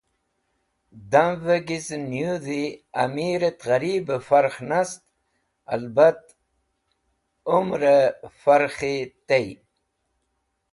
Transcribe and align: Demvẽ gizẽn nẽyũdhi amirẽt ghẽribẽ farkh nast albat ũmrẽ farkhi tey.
Demvẽ 1.11 1.65
gizẽn 1.67 2.03
nẽyũdhi 2.11 2.63
amirẽt 3.03 3.59
ghẽribẽ 3.67 4.23
farkh 4.27 4.59
nast 4.69 5.01
albat 5.73 6.21
ũmrẽ 7.57 8.01
farkhi 8.41 8.95
tey. 9.27 9.47